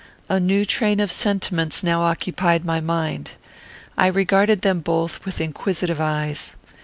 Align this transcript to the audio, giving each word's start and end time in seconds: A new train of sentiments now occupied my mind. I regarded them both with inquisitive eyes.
A 0.29 0.39
new 0.39 0.65
train 0.65 0.99
of 0.99 1.11
sentiments 1.11 1.83
now 1.83 2.01
occupied 2.01 2.65
my 2.65 2.79
mind. 2.81 3.33
I 3.95 4.07
regarded 4.07 4.63
them 4.63 4.79
both 4.79 5.23
with 5.25 5.39
inquisitive 5.39 6.01
eyes. 6.01 6.55